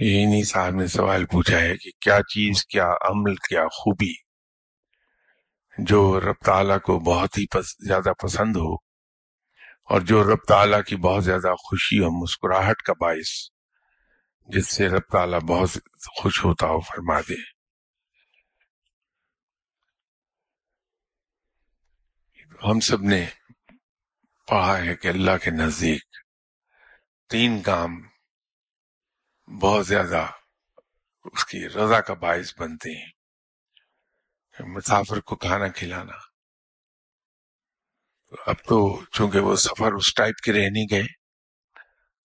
[0.00, 4.12] انہی صاحب نے سوال پوچھا ہے کہ کیا چیز، کیا عمل، کیا خوبی
[5.78, 8.74] جو رب تعالیٰ کو بہت ہی پس، زیادہ پسند ہو
[9.84, 13.50] اور جو رب تعالیٰ کی بہت زیادہ خوشی اور مسکراہٹ کا باعث
[14.48, 15.70] جس سے رب تعالیٰ بہت
[16.20, 17.40] خوش ہوتا ہو، فرما دے۔
[22.68, 23.26] ہم سب نے
[24.48, 26.04] پڑھا ہے کہ اللہ کے نزدیک
[27.30, 28.00] تین کام
[29.48, 30.26] بہت زیادہ
[31.24, 33.12] اس کی رضا کا باعث بنتے ہیں۔
[34.60, 36.12] مسافر کو کھانا کھلانا۔
[38.46, 41.06] اب تو چونکہ وہ سفر اس ٹائپ کے رہ نہیں گئے،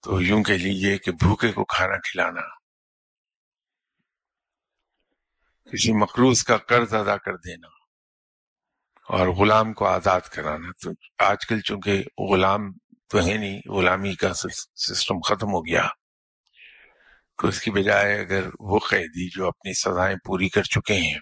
[0.02, 2.42] تو یوں کہہ لیجیے کہ بھوکے کو کھانا کھلانا۔
[5.72, 7.68] کسی مقروض کا قرض ادا کر دینا
[9.08, 12.72] اور غلام کو آزاد کرانا۔ تو آج کل چونکہ غلام
[13.10, 15.88] تو ہے نہیں، غلامی کا سسٹم ختم ہو گیا۔
[17.38, 21.20] تو اس کی بجائے اگر وہ قیدی جو اپنی سزائیں پوری کر چکے ہیں،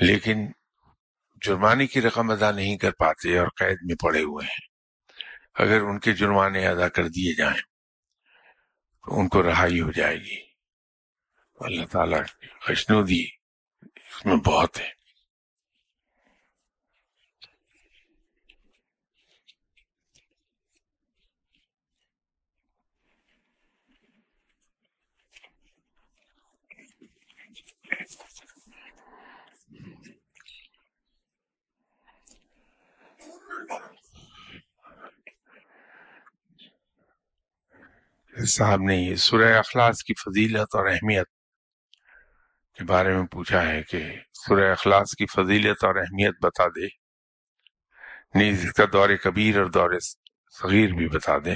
[0.00, 0.46] لیکن
[1.42, 4.66] جرمانے کی رقم ادا نہیں کر پاتے اور قید میں پڑے ہوئے ہیں،
[5.54, 7.60] اگر ان کے جرمانے ادا کر دیے جائیں
[9.04, 10.36] تو ان کو رہائی ہو جائے گی۔
[11.60, 12.20] اللہ تعالیٰ
[12.60, 13.24] خشنودی
[13.82, 14.97] اس میں بہت ہے۔
[38.46, 41.26] صاحب نے یہ سورہ اخلاص کی فضیلت اور اہمیت
[42.74, 46.86] کے بارے میں پوچھا ہے کہ سورہ اخلاص کی فضیلت اور اہمیت بتا دے۔
[48.34, 49.90] نیز اس کا دور کبیر اور دور
[50.50, 51.54] صغیر بھی بتا دے۔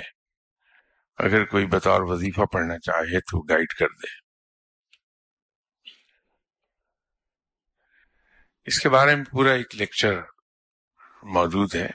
[1.18, 4.22] اگر کوئی بطور وظیفہ پڑھنا چاہے تو گائیڈ کر دے۔
[8.64, 10.20] اس کے بارے میں پورا ایک لیکچر
[11.22, 11.88] موجود ہے۔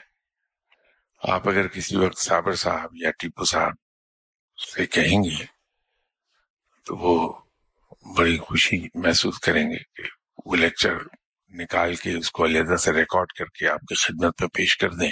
[1.22, 3.72] آپ اگر کسی وقت صابر صاحب یا ٹیپو صاحب
[4.58, 5.44] سے کہیں گے
[6.84, 7.40] تو وہ
[8.16, 10.02] بڑی خوشی محسوس کریں گے کہ
[10.44, 10.94] وہ لیکچر
[11.50, 14.90] نکال کے اس کو علیحدہ سے ریکارڈ کر کے آپ کی خدمت میں پیش کر
[14.90, 15.10] دیں۔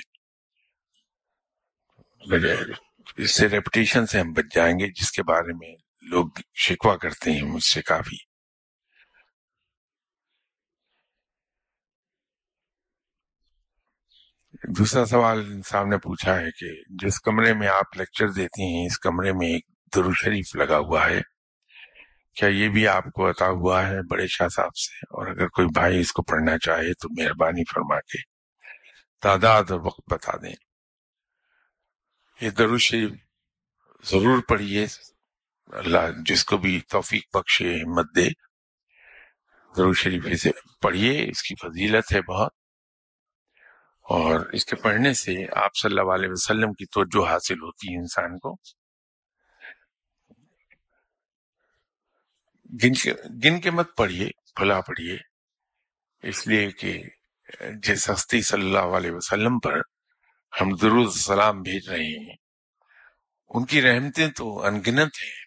[3.16, 7.32] اس سے ریپٹیشن سے ہم بچ جائیں گے، جس کے بارے میں لوگ شکوا کرتے
[7.32, 8.25] ہیں، مجھ سے کافی۔
[14.68, 18.98] دوسرا سوال صاحب نے پوچھا ہے کہ جس کمرے میں آپ لیکچر دیتی ہیں، اس
[18.98, 21.20] کمرے میں ایک درو شریف لگا ہوا ہے،
[22.34, 25.68] کیا یہ بھی آپ کو عطا ہوا ہے بڑے شاہ صاحب سے؟ اور اگر کوئی
[25.74, 28.18] بھائی اس کو پڑھنا چاہے تو مہربانی فرما کے
[29.22, 30.54] تعداد اور وقت بتا دیں۔
[32.40, 33.10] یہ درو شریف
[34.04, 34.86] ضرور پڑھیے۔
[35.66, 38.28] اللہ جس کو بھی توفیق بخشے، ہمت دے۔
[39.76, 40.50] درو شریف اسے
[40.82, 42.52] پڑھیے، اس کی فضیلت ہے بہت۔
[44.08, 47.98] اور اس کے پڑھنے سے آپ صلی اللہ علیہ وسلم کی توجہ حاصل ہوتی ہے
[47.98, 48.54] انسان کو۔
[52.84, 53.12] گن کے
[53.44, 55.18] گن کے مت پڑھیے، بھلا پڑھیے۔
[56.22, 57.02] اس لیے کہ
[57.82, 59.78] جس ہستی صلی اللہ علیہ وسلم پر
[60.60, 62.36] ہم درود سلام بھیج رہے ہیں،
[63.48, 65.46] ان کی رحمتیں تو انگنت ہیں۔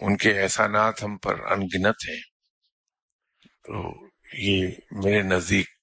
[0.00, 2.20] ان کے احسانات ہم پر انگنت ہیں۔
[3.64, 5.75] تو یہ میرے نزدیک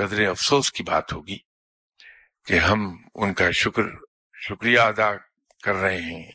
[0.00, 1.38] قدر افسوس کی بات ہوگی
[2.44, 3.82] کہ ہم ان کا شکر،
[4.34, 5.16] شکریہ ادا
[5.64, 6.30] کر رہے ہیں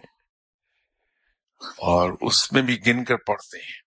[1.61, 3.81] اور اس میں بھی گن کر پڑھتے ہیں۔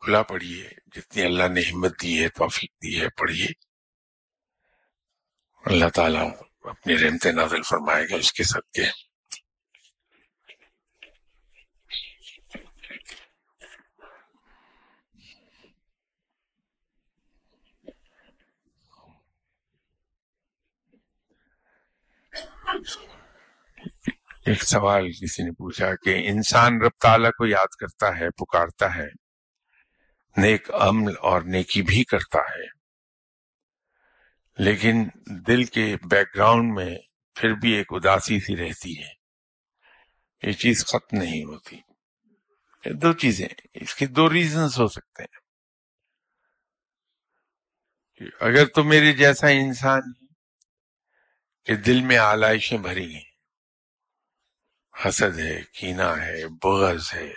[0.00, 3.46] کھلا پڑھیے، جتنی اللہ نے ہمت دی ہے، توفیق دی ہے، پڑھیے۔
[5.64, 6.30] اللہ تعالیٰ
[6.62, 8.70] اپنی رحمت نازل فرمائے گا، اس کے سب
[24.46, 29.08] ایک سوال کسی نے پوچھا کہ انسان رب تعالیٰ کو یاد کرتا ہے، پکارتا ہے،
[30.36, 32.66] نیک عمل اور نیکی بھی کرتا ہے،
[34.58, 35.08] لیکن
[35.46, 36.96] دل کے بیک گراؤنڈ میں
[37.34, 39.18] پھر بھی ایک اداسی سی رہتی ہے۔
[40.42, 41.76] یہ چیز ختم نہیں ہوتی۔
[42.94, 45.48] دو چیزیں، اس کے دو ریزنز ہو سکتے ہیں۔
[48.40, 50.00] اگر تو میرے جیسا انسان
[51.68, 53.24] کہ دل میں آلائشیں بھری ہیں۔
[55.08, 57.32] حسد ہے کینا ہے، بغض ہے،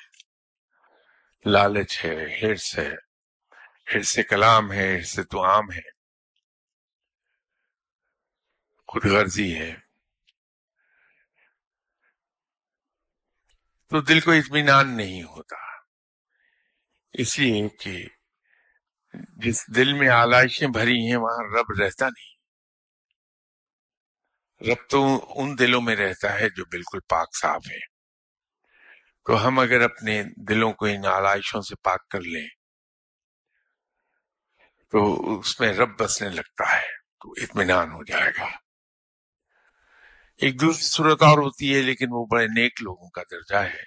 [1.45, 2.91] لالچ ہے، ہرس ہے۔
[3.93, 5.89] ہرس کلام ہے، ہرس تو عام ہے۔
[8.87, 9.75] خود غرضی ہے۔
[13.89, 15.55] تو دل کو اطمینان نہیں ہوتا۔
[17.13, 18.07] اس لیے کہ
[19.13, 22.30] جس دل میں آلائشیں بھری ہیں، وہاں رب رہتا نہیں۔
[24.67, 27.79] رب تو ان دلوں میں رہتا ہے جو بالکل پاک صاف ہے
[29.25, 32.47] تو ہم اگر اپنے دلوں کو ان آلائشوں سے پاک کر لیں،
[34.91, 34.99] تو
[35.39, 36.87] اس میں رب بسنے لگتا ہے،
[37.21, 38.47] تو اطمینان ہو جائے گا۔
[40.37, 43.83] ایک دوسری صورت اور ہوتی ہے، لیکن وہ بڑے نیک لوگوں کا درجہ ہے۔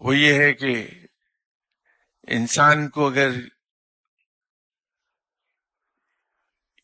[0.00, 0.90] وہ یہ ہے کہ
[2.28, 3.30] انسان کو اگر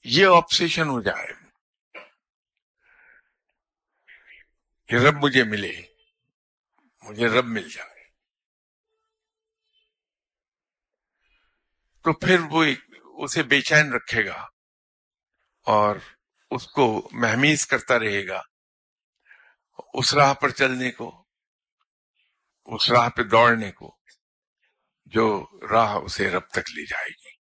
[0.04, 1.40] یہ آپسیشن ہو جائے۔
[4.86, 5.82] کہ رب مجھے ملے،
[7.02, 8.04] مجھے رب مل جائے۔
[12.02, 12.64] تو پھر وہ
[13.04, 14.46] اسے بے چین رکھے گا
[15.62, 15.96] اور
[16.50, 18.42] اس کو محمیز کرتا رہے گا۔
[19.94, 21.26] اس راہ پر چلنے کو،
[22.64, 23.98] اس راہ پہ دوڑنے کو،
[25.04, 27.39] جو راہ اسے رب تک لے جائے گی۔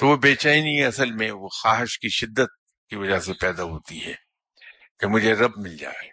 [0.00, 2.50] تو وہ بے چینی اصل میں، وہ خواہش کی شدت
[2.88, 4.14] کی وجہ سے پیدا ہوتی ہے
[4.98, 6.08] کہ مجھے رب مل جائے۔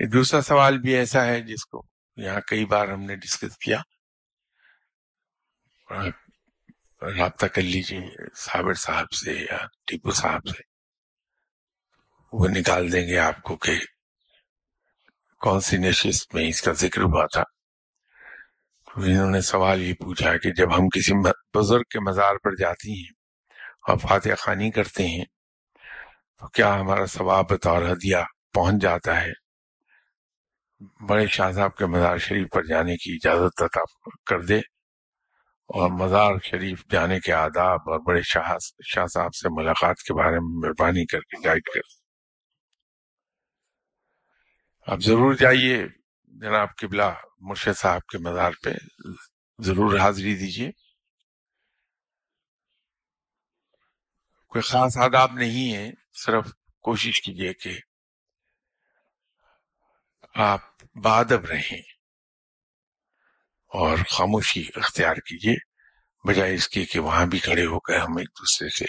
[0.00, 3.80] یہ دوسرا سوال بھی ایسا ہے جس کو یہاں کئی بار ہم نے ڈسکس کیا۔
[7.02, 10.62] رابطہ کر لیجیے صابر صاحب سے یا ٹیپو صاحب سے۔
[12.32, 13.72] وہ نکال دیں گے آپ کو کہ
[15.42, 17.42] کون سی نشست میں اس کا ذکر ہوا تھا؟
[18.96, 21.12] انہوں نے سوال یہ پوچھا کہ جب ہم کسی
[21.54, 23.10] بزرگ کے مزار پر جاتی ہیں
[23.88, 25.24] اور فاتح خانی کرتے ہیں،
[26.38, 28.16] تو کیا ہمارا ثواب بطور ہدیہ
[28.54, 29.32] پہنچ جاتا ہے؟
[31.08, 33.80] بڑے شاہ صاحب کے مزار شریف پر جانے کی اجازت عطا
[34.26, 34.58] کر دے
[35.70, 38.56] اور مزار شریف جانے کے آداب اور بڑے شاہ
[38.94, 42.01] شاہ صاحب سے ملاقات کے بارے میں مہربانی کر کے گائیڈ کر
[44.86, 45.86] آپ ضرور جائیے
[46.24, 48.70] جناب قبلہ مرشد صاحب کے مزار پہ۔
[49.58, 50.70] ضرور حاضری دیجیے۔
[54.48, 56.44] کوئی خاص آداب نہیں ہے، صرف
[56.80, 57.78] کوشش کیجیے کہ
[60.34, 60.60] آپ
[60.96, 61.82] بادب رہیں
[63.66, 65.56] اور خاموشی اختیار کیجیے،
[66.28, 68.84] بجائے اس کے کہ وہاں بھی کھڑے ہو کر ہم ایک دوسرے سے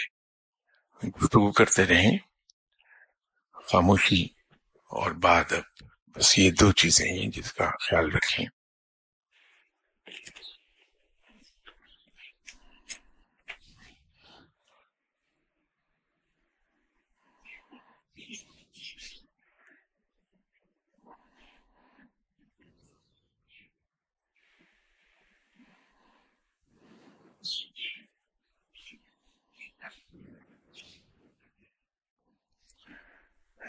[1.08, 2.18] گفتگو کرتے رہیں۔
[3.52, 4.33] خاموشی
[4.94, 5.62] اور بادب
[6.16, 8.46] بس یہ دو چیزیں ہیں جس کا خیال رکھیں۔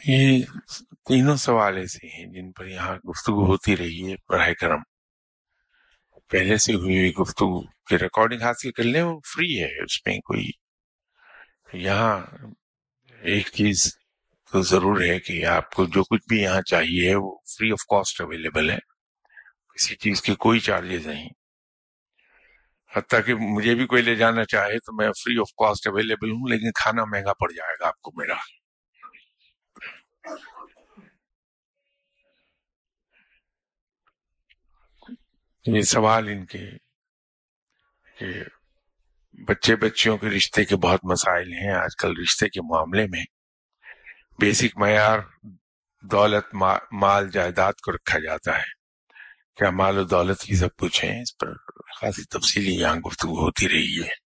[0.08, 0.44] یہ
[1.08, 4.80] تینوں سوال ایسے ہیں جن پر یہاں گفتگو ہوتی رہی ہے براہ کرم۔
[6.28, 10.18] پہلے سے ہوئی ہوئی گفتگو کی ریکارڈنگ حاصل کر لیں، وہ فری ہے، اس میں
[10.18, 10.50] کوئی
[11.74, 12.26] یہاں
[13.22, 13.98] ایک چیز
[14.52, 18.22] تو ضرور ہے کہ آپ کو جو کچھ بھی یہاں چاہیے وہ فری آف کاسٹ
[18.22, 18.78] اویلیبل ہے۔
[19.76, 21.30] کسی چیز کی کوئی چارجز نہیں۔
[22.96, 26.48] حتیٰ کہ مجھے بھی کوئی لے جانا چاہے تو میں فری آف کاسٹ اویلیبل ہوں،
[26.50, 28.36] لیکن کھانا مہنگا پڑ جائے گا آپ کو میرا۔
[35.66, 36.70] یہ سوال ان کے
[38.20, 38.26] کہ
[39.48, 43.26] بچے بچیوں کے رشتے کے بہت مسائل ہیں، آج کل رشتے کے معاملے میں۔
[44.40, 45.20] بیسک معیار
[46.02, 46.56] دولت
[46.92, 48.76] مال، جائیداد کو رکھا جاتا ہے۔
[49.56, 51.54] کیا مال و دولت کی سب کچھ ہے اس پر
[52.00, 54.26] خاصی تفصیلی یہاں گفتگو ہوتی رہی ہے۔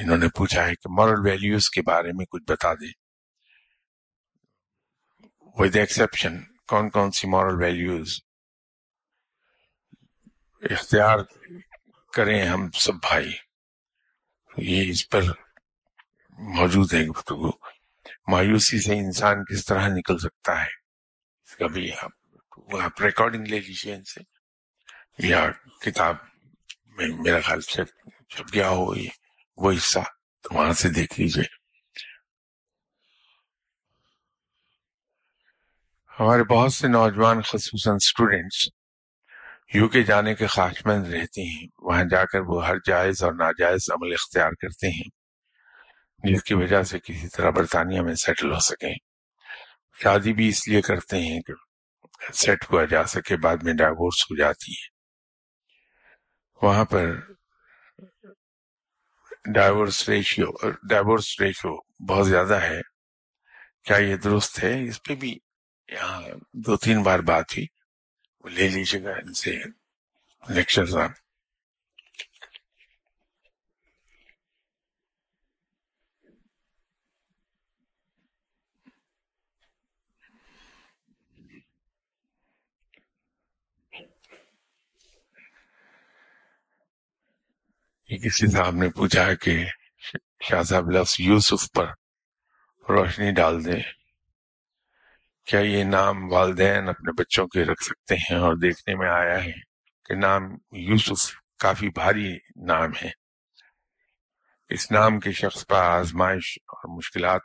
[0.00, 2.92] انہوں نے پوچھا ہے کہ مورل ویلیوز کے بارے میں کچھ بتا دیں۔
[5.42, 8.20] ود ایکسپشن کون کون سی مورل ویلیوز
[10.70, 11.18] اختیار
[12.12, 13.32] کریں ہم سب بھائی۔
[14.56, 15.22] یہ اس پر
[16.30, 17.50] موجود ہے گفتگو۔
[18.28, 20.70] مایوسی سے انسان کس طرح نکل سکتا ہے؟
[21.44, 24.20] اس کا بھی آپ ریکارڈنگ لے لیجیے ان سے۔
[25.18, 25.50] یا
[25.80, 26.16] کتاب
[26.86, 27.84] میں میرا خیال سے
[28.28, 28.94] چھپ گیا ہو
[29.56, 29.98] وہ حصہ،
[30.40, 31.44] تو وہاں سے دیکھ لیجیے
[36.20, 38.68] ہمارے بہت سے نوجوان، خصوصاً اسٹوڈینٹس
[39.74, 43.32] یو کے جانے کے خواہش مند رہتے ہیں۔ وہاں جا کر وہ ہر جائز اور
[43.32, 45.24] ناجائز عمل اختیار کرتے ہیں۔
[46.18, 48.94] جس کی وجہ سے کسی طرح برطانیہ میں سیٹل ہو سکیں۔
[50.02, 51.52] شادی بھی اس لیے کرتے ہیں کہ
[52.32, 54.94] سیٹ ہوا جا سکے، بعد میں ڈائیورس ہو جاتی ہے۔
[56.66, 57.20] وہاں پر
[59.54, 61.76] ڈائیورس ریشیو ڈائیورس ریشیو
[62.08, 62.80] بہت زیادہ ہے۔
[63.84, 65.38] کیا یہ درست ہے؟ اس پہ بھی
[65.88, 66.22] یہاں
[66.52, 67.83] دو تین بار بات ہوئی۔
[68.44, 69.52] وہ لے لیجیے گا ان سے
[70.44, 71.12] لیکچر صاحب
[88.10, 89.54] کسی صاحب نے پوچھا کہ
[90.40, 91.86] شاہ صاحب لفظ یوسف پر
[92.86, 93.78] روشنی ڈال دے
[95.44, 99.52] کیا یہ نام والدین اپنے بچوں کے رکھ سکتے ہیں اور دیکھنے میں آیا ہے
[100.04, 100.42] کہ نام
[100.72, 103.10] یوسف کافی بھاری نام ہے۔
[104.68, 107.40] اس نام کے شخص پر آزمائش اور مشکلات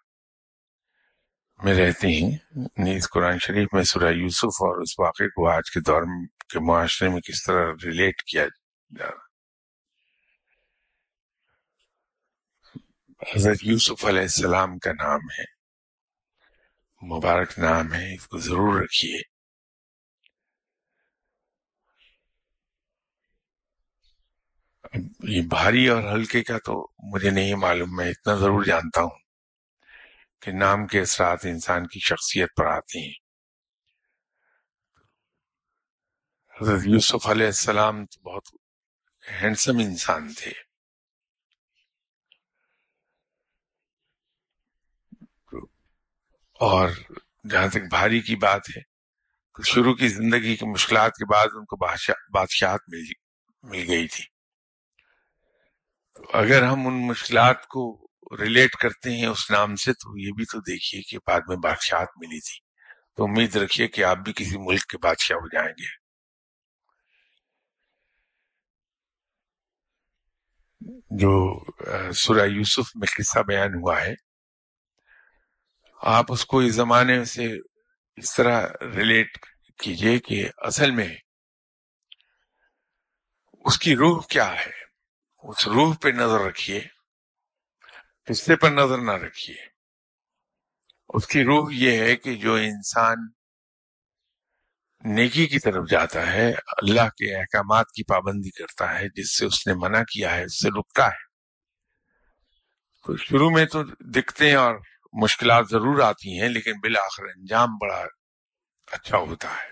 [1.64, 2.38] میں رہتے ہیں۔
[2.78, 6.02] نیز قرآن شریف میں سورہ یوسف اور اس واقعے کو آج کے دور
[6.50, 8.46] کے معاشرے میں کس طرح ریلیٹ کیا
[9.00, 9.30] جا رہا
[13.36, 15.59] حضرت یوسف علیہ السلام کا نام ہے۔
[17.02, 19.22] مبارک نام ہے، اس کو ضرور رکھیے۔
[25.24, 29.20] یہ بھاری اور ہلکے کا تو مجھے نہیں معلوم، میں اتنا ضرور جانتا ہوں
[30.42, 33.14] کہ نام کے اثرات انسان کی شخصیت پر آتے ہیں۔
[36.62, 38.44] حضرت یوسف علیہ السلام تو بہت
[39.42, 40.69] ہینڈسم انسان تھے۔
[46.60, 46.90] اور
[47.50, 48.82] جہاں تک بھاری کی بات ہے،
[49.56, 51.76] تو شروع کی زندگی کی مشکلات کے بعد ان کو
[52.34, 53.30] بادشاہت جی-
[53.64, 54.24] مل گئی تھی۔
[56.34, 58.08] اگر ہم ان مشکلات کو
[58.40, 62.08] ریلیٹ کرتے ہیں اس نام سے، تو یہ بھی تو دیکھیے کہ بعد میں بادشاہت
[62.18, 62.60] ملی تھی۔
[63.16, 66.10] تو امید رکھیے کہ آپ بھی کسی ملک کے بادشاہ ہو جائیں گے۔
[71.12, 71.64] جو
[72.12, 74.29] سورہ یوسف میں قصہ بیان ہوا ہے
[76.02, 77.54] آپ اس کو اس زمانے سے
[78.16, 79.40] اس طرح ریلیٹ
[79.84, 81.16] کیجیے کہ اصل میں
[83.52, 84.72] اس کی روح کیا ہے؟
[85.44, 86.88] اس روح پہ نظر رکھیے
[88.32, 89.56] حصے پر نظر نہ رکھیے۔
[91.10, 93.16] اس کی روح یہ ہے کہ جو انسان
[95.06, 99.68] نیکی کی طرف جاتا ہے، اللہ کے احکامات کی پابندی کرتا ہے، جس سے اس
[99.68, 101.30] نے منع کیا ہے، اس سے رکتا ہے۔
[103.06, 104.76] تو شروع میں تو دکھتے ہیں اور
[105.14, 108.06] مشکلات ضرور آتی ہیں، لیکن بالآخر انجام بڑا
[108.92, 109.70] اچھا ہوتا ہے۔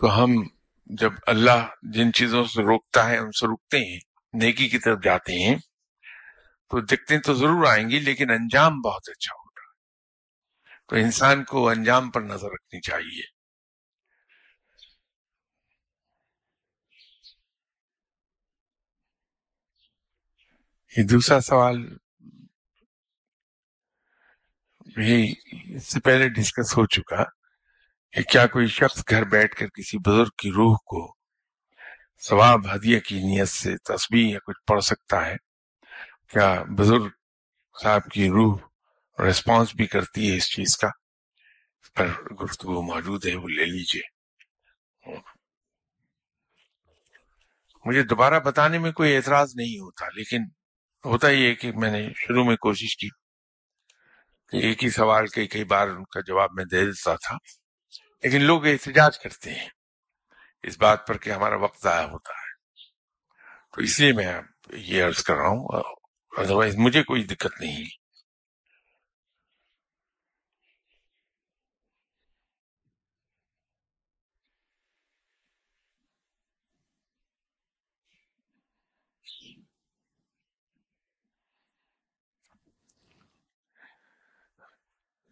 [0.00, 0.30] تو ہم
[0.86, 3.98] جب اللہ جن چیزوں سے روکتا ہے، ان سے رکتے ہیں،
[4.32, 5.56] نیکی کی طرف جاتے ہیں،
[6.70, 9.48] تو دکھتے تو ضرور آئیں گی، لیکن انجام بہت اچھا ہوگا
[10.88, 13.38] تو انسان کو انجام پر نظر رکھنی چاہیے۔
[20.96, 21.96] یہ دوسرا سوال
[24.98, 25.34] بھی
[25.76, 27.24] اس سے پہلے ڈسکس ہو چکا
[28.12, 31.14] کہ کیا کوئی شخص گھر بیٹھ کر کسی بزرگ کی روح کو
[32.28, 35.36] ثواب، ہدیہ کی نیت سے تسبیح یا کچھ پڑھ سکتا ہے؟
[36.28, 37.08] کیا بزرگ
[37.82, 38.58] صاحب کی روح
[39.18, 40.88] ریسپانس بھی کرتی ہے اس چیز کا؟
[41.96, 44.02] پر گفتگو موجود ہے، وہ لے لیجیے۔
[47.84, 50.42] مجھے دوبارہ بتانے میں کوئی اعتراض نہیں ہوتا، لیکن
[51.04, 53.08] ہوتا یہ کہ میں نے شروع میں کوشش کی۔
[54.52, 57.36] ایک ہی سوال کئی کئی بار ان کا جواب میں دے دیتا تھا،
[58.22, 59.68] لیکن لوگ احتجاج کرتے ہیں
[60.62, 62.46] اس بات پر کہ ہمارا وقت ضائع ہوتا ہے۔
[63.74, 64.32] تو اس لیے میں
[64.72, 65.66] یہ عرض کر رہا ہوں
[66.32, 67.84] ادروائز مجھے کوئی دقت نہیں۔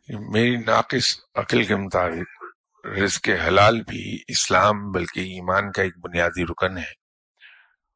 [0.09, 2.44] میری ناقص عقل کے مطابق
[2.86, 6.92] رزق حلال بھی اسلام بلکہ ایمان کا ایک بنیادی رکن ہے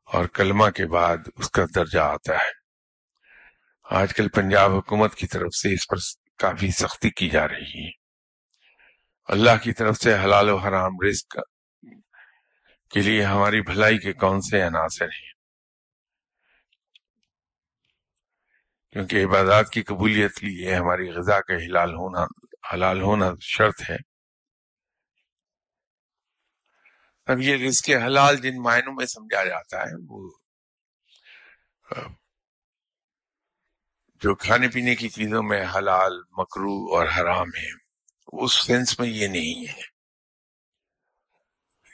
[0.04, 2.60] اور کلمہ کے بعد اس کا درجہ آتا ہے۔
[3.84, 5.96] آج کل پنجاب حکومت کی طرف سے اس پر
[6.38, 7.90] کافی سختی کی جا رہی ہے۔
[9.28, 11.36] اللہ کی طرف سے حلال و حرام رزق
[12.90, 15.39] کے لیے ہماری بھلائی کے کون سے عناصر ہیں؟
[18.92, 22.24] کیونکہ عبادات کی قبولیت لیے ہماری غذا کا حلال ہونا
[22.74, 23.96] حلال ہونا شرط ہے۔
[27.26, 30.30] اب یہ رزق حلال جن معنوں میں سمجھا جاتا ہے، وہ
[34.14, 37.70] جو کھانے پینے کی چیزوں میں حلال، مکرو اور حرام ہے
[38.42, 39.82] اس سینس میں یہ نہیں ہے۔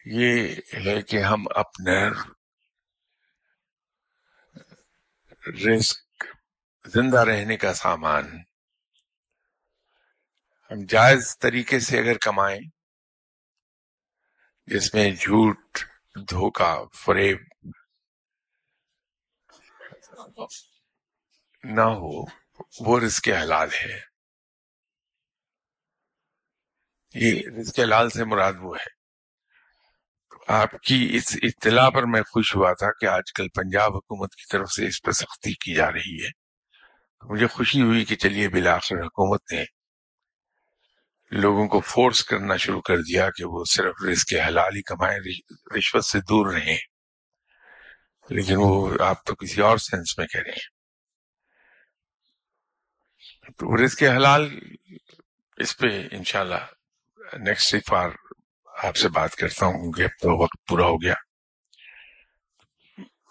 [0.07, 2.09] یہ ہے کہ ہم اپنے
[5.51, 6.05] رزق
[6.87, 8.39] زندہ رہنے کا سامان۔
[10.70, 12.61] ہم جائز طریقے سے اگر کمائیں،
[14.66, 15.78] جس میں جھوٹ
[16.30, 17.39] دھوکا فریب
[21.64, 22.24] نہ ہو،
[22.80, 24.01] وہ رزق حلال ہے۔
[27.14, 28.97] یہ رزق حلال سے مراد وہ ہے۔
[30.49, 34.45] آپ کی اس اطلاع پر میں خوش ہوا تھا کہ آج کل پنجاب حکومت کی
[34.53, 36.45] طرف سے اس پر سختی کی جا رہی ہے۔
[37.22, 39.64] مجھے خوشی ہوئی کہ چلیے بلاخر حکومت نے
[41.30, 45.18] لوگوں کو فورس کرنا شروع کر دیا کہ وہ صرف رزق حلال ہی کمائیں
[45.78, 46.78] رشوت سے دور رہیں۔
[48.30, 50.76] لیکن وہ آپ تو کسی اور سینس میں کہہ رہے ہیں۔
[53.50, 54.58] تو رزق حلال
[55.56, 56.66] اس پہ انشاءاللہ
[57.38, 58.08] نیکسٹ افار
[58.82, 61.14] آپ سے بات کرتا ہوں، کیونکہ اب تو وقت پورا ہو گیا۔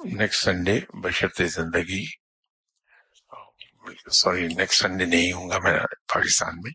[0.05, 2.24] نیکسٹ سنڈے بشرط زندگی
[4.11, 5.79] سوری نیکسٹ سنڈے نہیں ہوں گا میں
[6.13, 6.71] پاکستان میں۔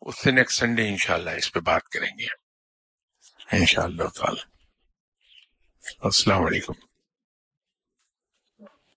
[0.00, 2.26] اس سے نیکسٹ سنڈے انشاءاللہ اس پہ بات کریں گے۔
[3.52, 4.40] انشاءاللہ تعالی۔
[5.98, 6.85] السلام علیکم۔